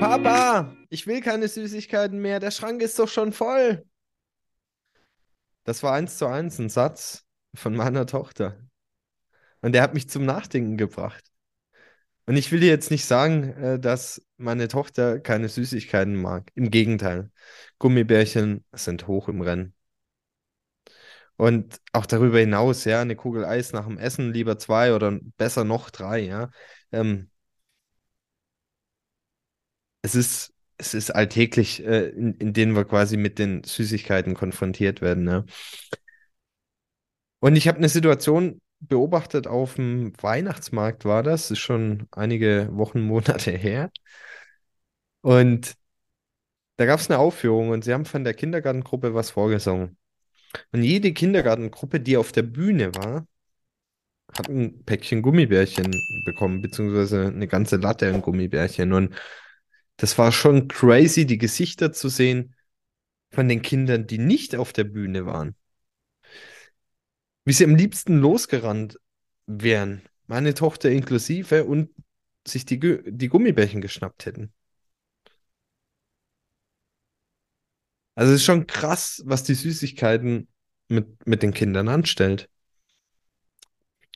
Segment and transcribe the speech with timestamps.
[0.00, 3.84] Papa, ich will keine Süßigkeiten mehr, der Schrank ist doch schon voll.
[5.64, 7.24] Das war eins zu eins ein Satz
[7.54, 8.60] von meiner Tochter.
[9.62, 11.24] Und der hat mich zum Nachdenken gebracht.
[12.26, 16.50] Und ich will dir jetzt nicht sagen, äh, dass meine Tochter keine Süßigkeiten mag.
[16.54, 17.30] Im Gegenteil.
[17.78, 19.74] Gummibärchen sind hoch im Rennen.
[21.36, 25.64] Und auch darüber hinaus, ja, eine Kugel Eis nach dem Essen, lieber zwei oder besser
[25.64, 26.50] noch drei, ja.
[26.92, 27.30] Ähm,
[30.06, 35.00] es ist, es ist alltäglich, äh, in, in denen wir quasi mit den Süßigkeiten konfrontiert
[35.00, 35.44] werden, ne?
[37.40, 43.00] Und ich habe eine Situation beobachtet auf dem Weihnachtsmarkt, war das, ist schon einige Wochen,
[43.06, 43.90] Monate her.
[45.22, 45.74] Und
[46.76, 49.96] da gab es eine Aufführung und sie haben von der Kindergartengruppe was vorgesungen.
[50.72, 53.26] Und jede Kindergartengruppe, die auf der Bühne war,
[54.36, 55.90] hat ein Päckchen Gummibärchen
[56.24, 58.92] bekommen, beziehungsweise eine ganze Latte an Gummibärchen.
[58.92, 59.14] Und
[59.96, 62.54] das war schon crazy, die Gesichter zu sehen
[63.30, 65.56] von den Kindern, die nicht auf der Bühne waren.
[67.44, 68.98] Wie sie am liebsten losgerannt
[69.46, 71.90] wären, meine Tochter inklusive, und
[72.46, 74.52] sich die, die Gummibärchen geschnappt hätten.
[78.14, 80.48] Also es ist schon krass, was die Süßigkeiten
[80.88, 82.48] mit, mit den Kindern anstellt.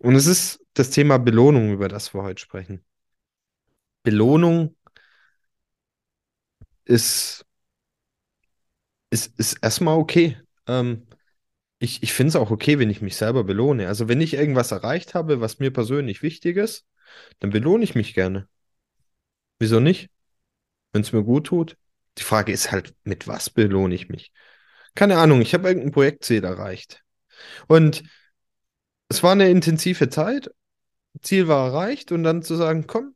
[0.01, 2.85] Und es ist das Thema Belohnung, über das wir heute sprechen.
[4.03, 4.75] Belohnung
[6.91, 7.47] ist,
[9.11, 10.37] ist, ist erstmal okay.
[10.67, 11.07] Ähm,
[11.79, 13.89] ich ich finde es auch okay, wenn ich mich selber belohne.
[13.89, 16.87] Also wenn ich irgendwas erreicht habe, was mir persönlich wichtig ist,
[17.41, 18.49] dann belohne ich mich gerne.
[19.59, 20.11] Wieso nicht?
[20.93, 21.77] Wenn es mir gut tut.
[22.19, 24.33] Die Frage ist halt, mit was belohne ich mich?
[24.95, 27.05] Keine Ahnung, ich habe irgendein Projektziel erreicht.
[27.69, 28.05] Und
[29.09, 30.51] es war eine intensive Zeit,
[31.23, 33.15] Ziel war erreicht und dann zu sagen, komm,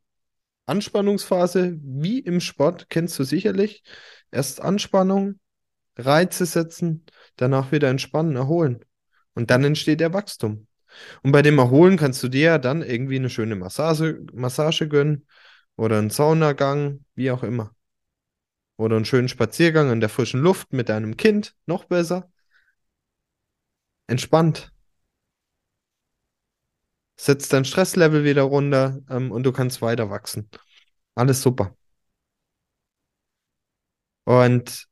[0.67, 3.83] Anspannungsphase, wie im Sport, kennst du sicherlich.
[4.31, 5.39] Erst Anspannung,
[5.97, 7.05] Reize setzen,
[7.37, 8.85] danach wieder entspannen, erholen.
[9.35, 10.67] Und dann entsteht der Wachstum.
[11.23, 15.27] Und bei dem Erholen kannst du dir ja dann irgendwie eine schöne Massage, Massage gönnen
[15.77, 17.75] oder einen Saunagang, wie auch immer.
[18.77, 22.31] Oder einen schönen Spaziergang in der frischen Luft mit deinem Kind, noch besser.
[24.07, 24.73] Entspannt.
[27.17, 30.51] Setzt dein Stresslevel wieder runter ähm, und du kannst weiter wachsen.
[31.17, 31.75] Alles super.
[34.25, 34.87] Und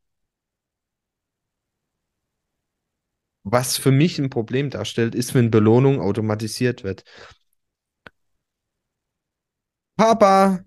[3.44, 7.04] was für mich ein Problem darstellt, ist, wenn Belohnung automatisiert wird.
[9.96, 10.64] Papa,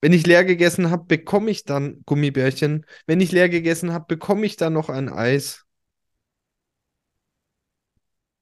[0.00, 2.86] wenn ich leer gegessen habe, bekomme ich dann Gummibärchen.
[3.06, 5.64] Wenn ich leer gegessen habe, bekomme ich dann noch ein Eis.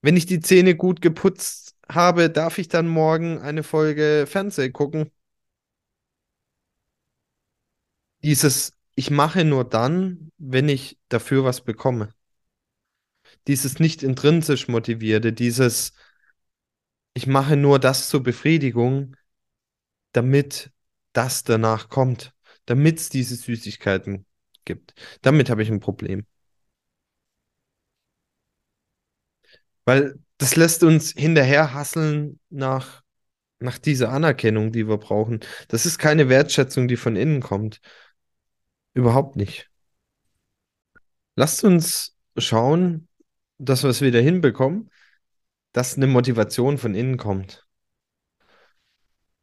[0.00, 5.10] Wenn ich die Zähne gut geputzt habe, darf ich dann morgen eine Folge Fernsehen gucken.
[8.24, 12.12] Dieses, ich mache nur dann, wenn ich dafür was bekomme
[13.46, 15.92] dieses nicht intrinsisch motivierte, dieses,
[17.14, 19.16] ich mache nur das zur Befriedigung,
[20.12, 20.72] damit
[21.12, 22.32] das danach kommt,
[22.66, 24.26] damit es diese Süßigkeiten
[24.64, 24.94] gibt.
[25.22, 26.26] Damit habe ich ein Problem.
[29.84, 33.02] Weil das lässt uns hinterher hasseln nach,
[33.60, 35.40] nach dieser Anerkennung, die wir brauchen.
[35.68, 37.80] Das ist keine Wertschätzung, die von innen kommt.
[38.94, 39.70] Überhaupt nicht.
[41.34, 43.08] Lasst uns schauen,
[43.58, 44.90] dass wir es wieder hinbekommen,
[45.72, 47.66] dass eine Motivation von innen kommt.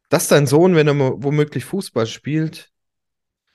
[0.10, 2.72] Dass dein Sohn, wenn er womöglich Fußball spielt,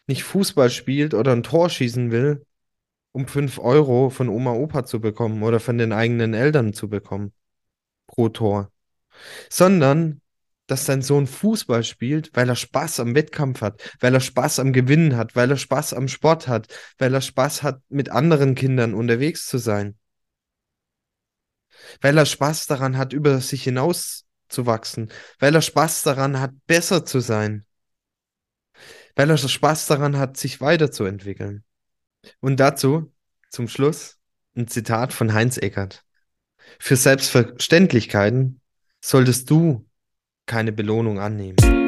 [0.06, 2.44] nicht Fußball spielt oder ein Tor schießen will,
[3.12, 7.32] um 5 Euro von Oma Opa zu bekommen oder von den eigenen Eltern zu bekommen
[8.06, 8.72] pro Tor,
[9.48, 10.20] sondern
[10.66, 14.72] dass dein Sohn Fußball spielt, weil er Spaß am Wettkampf hat, weil er Spaß am
[14.72, 18.94] Gewinnen hat, weil er Spaß am Sport hat, weil er Spaß hat, mit anderen Kindern
[18.94, 19.96] unterwegs zu sein
[22.00, 26.52] weil er Spaß daran hat, über sich hinaus zu wachsen, weil er Spaß daran hat,
[26.66, 27.64] besser zu sein,
[29.16, 31.64] weil er Spaß daran hat, sich weiterzuentwickeln.
[32.40, 33.12] Und dazu,
[33.50, 34.18] zum Schluss,
[34.56, 36.04] ein Zitat von Heinz Eckert.
[36.78, 38.60] Für Selbstverständlichkeiten
[39.00, 39.86] solltest du
[40.46, 41.83] keine Belohnung annehmen.